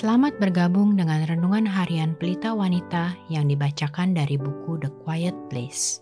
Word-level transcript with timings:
Selamat 0.00 0.40
bergabung 0.40 0.96
dengan 0.96 1.28
renungan 1.28 1.68
harian 1.68 2.16
Pelita 2.16 2.56
Wanita 2.56 3.20
yang 3.28 3.52
dibacakan 3.52 4.16
dari 4.16 4.40
buku 4.40 4.80
The 4.80 4.88
Quiet 5.04 5.36
Place. 5.52 6.00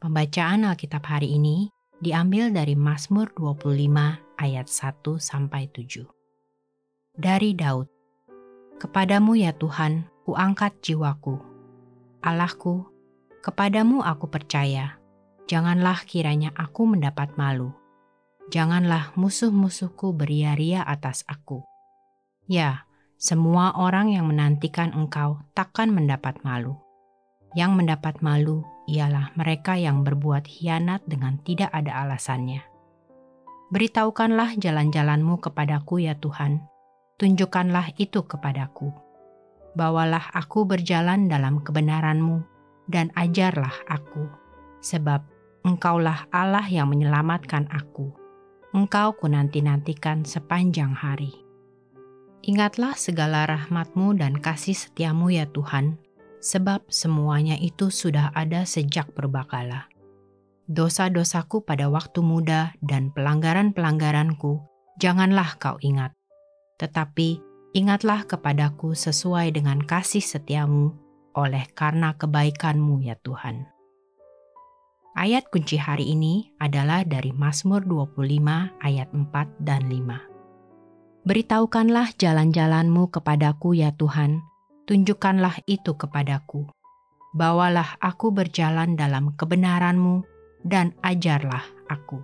Pembacaan 0.00 0.64
Alkitab 0.64 1.04
hari 1.04 1.36
ini 1.36 1.68
diambil 2.00 2.56
dari 2.56 2.72
Mazmur 2.72 3.28
25 3.36 3.84
ayat 4.40 4.64
1 4.64 5.20
sampai 5.20 5.68
7. 5.68 6.08
Dari 7.20 7.52
Daud. 7.52 7.92
Kepadamu 8.80 9.36
ya 9.36 9.52
Tuhan, 9.52 10.08
kuangkat 10.24 10.72
jiwaku. 10.80 11.36
Allahku, 12.24 12.88
kepadamu 13.44 14.00
aku 14.00 14.24
percaya. 14.32 14.96
Janganlah 15.44 16.00
kiranya 16.08 16.48
aku 16.56 16.88
mendapat 16.88 17.36
malu 17.36 17.76
janganlah 18.48 19.12
musuh-musuhku 19.12 20.16
beria-ria 20.16 20.80
atas 20.84 21.24
aku. 21.28 21.64
Ya, 22.48 22.88
semua 23.20 23.76
orang 23.76 24.08
yang 24.08 24.28
menantikan 24.28 24.96
engkau 24.96 25.44
takkan 25.52 25.92
mendapat 25.92 26.40
malu. 26.40 26.80
Yang 27.52 27.72
mendapat 27.84 28.24
malu 28.24 28.64
ialah 28.88 29.36
mereka 29.36 29.76
yang 29.76 30.04
berbuat 30.04 30.48
hianat 30.48 31.04
dengan 31.04 31.40
tidak 31.44 31.68
ada 31.76 32.04
alasannya. 32.04 32.64
Beritahukanlah 33.68 34.56
jalan-jalanmu 34.56 35.44
kepadaku 35.44 36.08
ya 36.08 36.16
Tuhan, 36.16 36.64
tunjukkanlah 37.20 38.00
itu 38.00 38.24
kepadaku. 38.24 38.88
Bawalah 39.76 40.32
aku 40.32 40.64
berjalan 40.64 41.28
dalam 41.28 41.60
kebenaranmu, 41.60 42.40
dan 42.88 43.12
ajarlah 43.12 43.76
aku, 43.92 44.24
sebab 44.80 45.20
engkaulah 45.68 46.24
Allah 46.32 46.64
yang 46.64 46.88
menyelamatkan 46.88 47.68
aku 47.68 48.27
engkau 48.76 49.16
kunanti-nantikan 49.16 50.28
sepanjang 50.28 50.92
hari. 50.92 51.32
Ingatlah 52.44 52.94
segala 52.94 53.48
rahmatmu 53.48 54.16
dan 54.16 54.38
kasih 54.38 54.76
setiamu 54.76 55.32
ya 55.32 55.48
Tuhan, 55.50 55.98
sebab 56.38 56.86
semuanya 56.88 57.58
itu 57.58 57.90
sudah 57.90 58.30
ada 58.36 58.62
sejak 58.68 59.10
berbakala. 59.12 59.90
Dosa-dosaku 60.68 61.64
pada 61.64 61.88
waktu 61.88 62.20
muda 62.20 62.76
dan 62.84 63.08
pelanggaran-pelanggaranku, 63.16 64.60
janganlah 65.00 65.56
kau 65.56 65.80
ingat. 65.80 66.12
Tetapi 66.76 67.40
ingatlah 67.72 68.28
kepadaku 68.28 68.92
sesuai 68.92 69.56
dengan 69.56 69.80
kasih 69.80 70.22
setiamu 70.22 70.92
oleh 71.32 71.64
karena 71.72 72.14
kebaikanmu 72.14 73.00
ya 73.00 73.16
Tuhan. 73.24 73.77
Ayat 75.18 75.50
kunci 75.50 75.74
hari 75.74 76.14
ini 76.14 76.54
adalah 76.62 77.02
dari 77.02 77.34
Mazmur 77.34 77.82
25 77.82 78.22
ayat 78.78 79.10
4 79.10 79.66
dan 79.66 79.90
5. 79.90 81.26
Beritahukanlah 81.26 82.14
jalan-jalanmu 82.14 83.10
kepadaku 83.10 83.74
ya 83.82 83.90
Tuhan, 83.98 84.46
tunjukkanlah 84.86 85.66
itu 85.66 85.98
kepadaku. 85.98 86.70
Bawalah 87.34 87.98
aku 87.98 88.30
berjalan 88.30 88.94
dalam 88.94 89.34
kebenaranmu 89.34 90.22
dan 90.62 90.94
ajarlah 91.02 91.66
aku. 91.90 92.22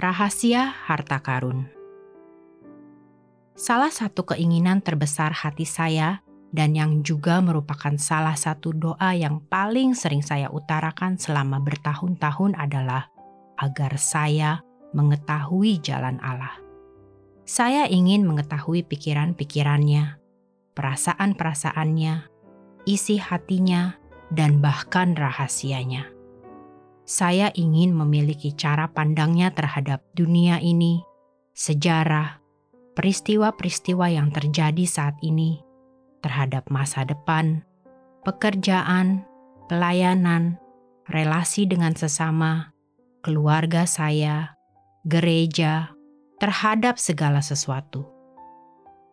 Rahasia 0.00 0.72
Harta 0.72 1.20
Karun 1.20 1.68
Salah 3.52 3.92
satu 3.92 4.24
keinginan 4.24 4.80
terbesar 4.80 5.36
hati 5.36 5.68
saya 5.68 6.24
dan 6.52 6.76
yang 6.76 7.00
juga 7.00 7.40
merupakan 7.40 7.96
salah 7.96 8.36
satu 8.36 8.76
doa 8.76 9.16
yang 9.16 9.40
paling 9.48 9.96
sering 9.96 10.20
saya 10.20 10.52
utarakan 10.52 11.16
selama 11.16 11.58
bertahun-tahun 11.64 12.52
adalah 12.60 13.08
agar 13.56 13.96
saya 13.96 14.60
mengetahui 14.92 15.80
jalan 15.80 16.20
Allah. 16.20 16.60
Saya 17.48 17.88
ingin 17.88 18.28
mengetahui 18.28 18.84
pikiran-pikirannya, 18.86 20.20
perasaan-perasaannya, 20.76 22.14
isi 22.84 23.16
hatinya, 23.18 23.96
dan 24.32 24.60
bahkan 24.60 25.16
rahasianya. 25.16 26.08
Saya 27.02 27.50
ingin 27.52 27.92
memiliki 27.92 28.54
cara 28.54 28.88
pandangnya 28.88 29.50
terhadap 29.50 30.06
dunia 30.14 30.62
ini, 30.62 31.02
sejarah, 31.52 32.38
peristiwa-peristiwa 32.94 34.06
yang 34.12 34.30
terjadi 34.30 34.84
saat 34.86 35.18
ini, 35.20 35.60
terhadap 36.22 36.70
masa 36.70 37.04
depan, 37.04 37.66
pekerjaan, 38.22 39.26
pelayanan, 39.66 40.56
relasi 41.10 41.66
dengan 41.66 41.92
sesama, 41.98 42.70
keluarga 43.20 43.84
saya, 43.84 44.54
gereja, 45.02 45.90
terhadap 46.38 46.96
segala 46.96 47.42
sesuatu. 47.42 48.06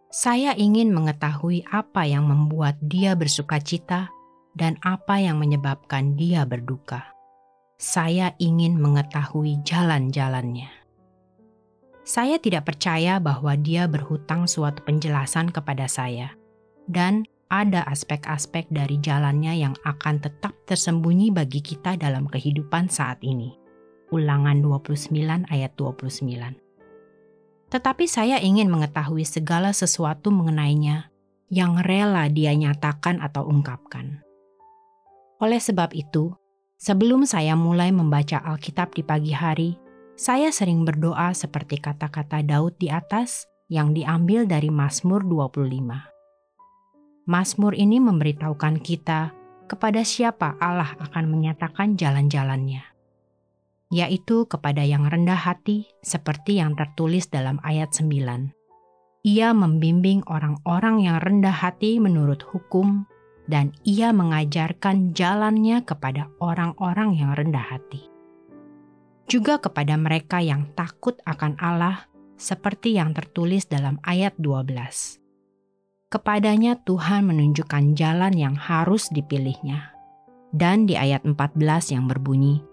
Saya 0.09 0.57
ingin 0.57 0.89
mengetahui 0.89 1.69
apa 1.69 2.05
yang 2.05 2.25
membuat 2.25 2.81
dia 2.81 3.13
bersuka 3.13 3.61
cita 3.61 4.09
dan 4.57 4.81
apa 4.81 5.21
yang 5.21 5.37
menyebabkan 5.37 6.17
dia 6.17 6.45
berduka. 6.49 7.13
Saya 7.77 8.33
ingin 8.41 8.81
mengetahui 8.81 9.61
jalan-jalannya. 9.61 10.73
Saya 12.01 12.41
tidak 12.41 12.73
percaya 12.73 13.21
bahwa 13.21 13.53
dia 13.53 13.85
berhutang 13.85 14.49
suatu 14.49 14.81
penjelasan 14.81 15.53
kepada 15.53 15.85
saya 15.85 16.38
dan 16.89 17.29
ada 17.49 17.85
aspek-aspek 17.89 18.69
dari 18.69 18.97
jalannya 19.01 19.57
yang 19.57 19.73
akan 19.85 20.21
tetap 20.21 20.53
tersembunyi 20.65 21.33
bagi 21.33 21.61
kita 21.61 21.97
dalam 21.97 22.25
kehidupan 22.29 22.89
saat 22.89 23.21
ini. 23.25 23.57
Ulangan 24.09 24.61
29 24.61 25.49
ayat 25.49 25.71
29. 25.77 26.29
Tetapi 27.69 28.05
saya 28.09 28.41
ingin 28.41 28.73
mengetahui 28.73 29.21
segala 29.25 29.69
sesuatu 29.69 30.33
mengenainya 30.33 31.13
yang 31.53 31.77
rela 31.81 32.25
dia 32.29 32.53
nyatakan 32.57 33.21
atau 33.21 33.45
ungkapkan. 33.45 34.25
Oleh 35.41 35.61
sebab 35.61 35.93
itu, 35.93 36.33
sebelum 36.81 37.25
saya 37.29 37.53
mulai 37.53 37.93
membaca 37.93 38.41
Alkitab 38.41 38.97
di 38.97 39.05
pagi 39.05 39.33
hari, 39.33 39.77
saya 40.17 40.49
sering 40.49 40.85
berdoa 40.85 41.33
seperti 41.33 41.77
kata-kata 41.77 42.41
Daud 42.41 42.77
di 42.81 42.89
atas 42.89 43.45
yang 43.69 43.93
diambil 43.93 44.49
dari 44.49 44.73
Mazmur 44.73 45.21
25. 45.25 46.18
Mazmur 47.29 47.77
ini 47.77 48.01
memberitahukan 48.01 48.81
kita 48.81 49.37
kepada 49.69 50.01
siapa 50.01 50.57
Allah 50.57 50.97
akan 50.97 51.29
menyatakan 51.29 51.93
jalan-jalannya, 51.93 52.81
yaitu 53.93 54.49
kepada 54.49 54.81
yang 54.81 55.05
rendah 55.05 55.37
hati 55.37 55.85
seperti 56.01 56.57
yang 56.57 56.73
tertulis 56.73 57.29
dalam 57.29 57.61
ayat 57.61 57.93
9. 57.93 58.49
Ia 59.29 59.53
membimbing 59.53 60.25
orang-orang 60.25 61.05
yang 61.05 61.21
rendah 61.21 61.53
hati 61.53 62.01
menurut 62.01 62.41
hukum 62.49 63.05
dan 63.45 63.77
ia 63.85 64.09
mengajarkan 64.09 65.13
jalannya 65.13 65.85
kepada 65.85 66.33
orang-orang 66.41 67.13
yang 67.13 67.37
rendah 67.37 67.77
hati. 67.77 68.09
Juga 69.29 69.61
kepada 69.61 69.93
mereka 70.01 70.41
yang 70.41 70.73
takut 70.73 71.21
akan 71.29 71.61
Allah 71.61 72.09
seperti 72.41 72.97
yang 72.97 73.13
tertulis 73.13 73.69
dalam 73.69 74.01
ayat 74.01 74.33
12 74.41 75.28
kepadanya 76.09 76.81
Tuhan 76.89 77.29
menunjukkan 77.29 77.93
jalan 77.93 78.33
yang 78.33 78.57
harus 78.57 79.13
dipilihnya. 79.13 79.93
Dan 80.49 80.89
di 80.89 80.97
ayat 80.97 81.21
14 81.21 81.93
yang 81.93 82.09
berbunyi, 82.09 82.65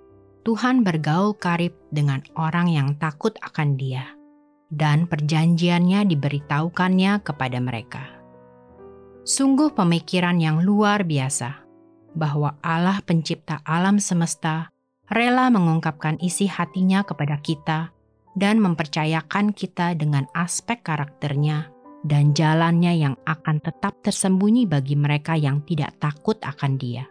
Tuhan 0.48 0.80
bergaul 0.80 1.36
karib 1.36 1.76
dengan 1.92 2.24
orang 2.32 2.72
yang 2.72 2.88
takut 2.96 3.36
akan 3.44 3.76
dia, 3.76 4.16
dan 4.72 5.04
perjanjiannya 5.04 6.08
diberitahukannya 6.08 7.20
kepada 7.20 7.60
mereka. 7.60 8.08
Sungguh 9.28 9.76
pemikiran 9.76 10.40
yang 10.40 10.64
luar 10.64 11.04
biasa, 11.04 11.60
bahwa 12.16 12.56
Allah 12.64 13.04
pencipta 13.04 13.60
alam 13.68 14.00
semesta 14.00 14.72
rela 15.12 15.52
mengungkapkan 15.52 16.16
isi 16.24 16.48
hatinya 16.48 17.04
kepada 17.04 17.36
kita 17.44 17.92
dan 18.32 18.56
mempercayakan 18.64 19.52
kita 19.52 19.92
dengan 19.92 20.24
aspek 20.32 20.80
karakternya 20.80 21.75
dan 22.06 22.30
jalannya 22.30 22.94
yang 23.02 23.14
akan 23.26 23.58
tetap 23.58 23.98
tersembunyi 24.06 24.70
bagi 24.70 24.94
mereka 24.94 25.34
yang 25.34 25.66
tidak 25.66 25.98
takut 25.98 26.38
akan 26.38 26.78
Dia. 26.78 27.04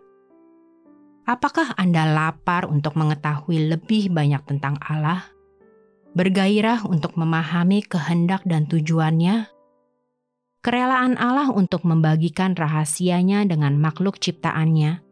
Apakah 1.28 1.76
Anda 1.76 2.08
lapar 2.08 2.64
untuk 2.64 2.96
mengetahui 2.96 3.76
lebih 3.76 4.14
banyak 4.16 4.40
tentang 4.48 4.80
Allah? 4.80 5.28
Bergairah 6.16 6.88
untuk 6.88 7.20
memahami 7.20 7.84
kehendak 7.84 8.48
dan 8.48 8.72
tujuannya? 8.72 9.52
Kerelaan 10.64 11.20
Allah 11.20 11.52
untuk 11.52 11.84
membagikan 11.84 12.56
rahasianya 12.56 13.44
dengan 13.46 13.76
makhluk 13.76 14.18
ciptaannya 14.18 15.04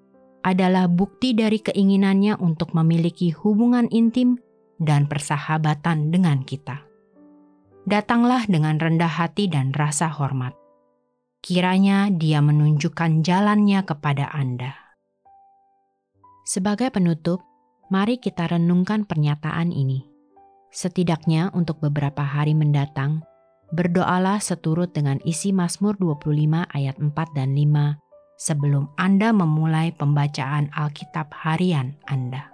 adalah 0.48 0.88
bukti 0.88 1.36
dari 1.36 1.60
keinginannya 1.60 2.40
untuk 2.40 2.72
memiliki 2.72 3.36
hubungan 3.36 3.92
intim 3.92 4.40
dan 4.80 5.06
persahabatan 5.06 6.10
dengan 6.10 6.42
kita 6.42 6.93
datanglah 7.84 8.48
dengan 8.48 8.80
rendah 8.80 9.12
hati 9.12 9.52
dan 9.52 9.76
rasa 9.76 10.08
hormat. 10.08 10.56
Kiranya 11.44 12.08
Dia 12.08 12.40
menunjukkan 12.40 13.20
jalannya 13.28 13.84
kepada 13.84 14.32
Anda. 14.32 14.80
Sebagai 16.48 16.92
penutup, 16.92 17.44
mari 17.92 18.20
kita 18.20 18.48
renungkan 18.48 19.04
pernyataan 19.04 19.76
ini. 19.76 20.08
Setidaknya 20.72 21.52
untuk 21.52 21.84
beberapa 21.84 22.24
hari 22.24 22.56
mendatang, 22.56 23.28
berdoalah 23.76 24.40
seturut 24.40 24.96
dengan 24.96 25.20
isi 25.28 25.52
Mazmur 25.52 26.00
25 26.00 26.64
ayat 26.72 26.96
4 26.96 27.12
dan 27.36 27.52
5 27.52 28.00
sebelum 28.40 28.92
Anda 28.96 29.36
memulai 29.36 29.92
pembacaan 29.96 30.72
Alkitab 30.72 31.32
harian 31.32 31.96
Anda. 32.08 32.53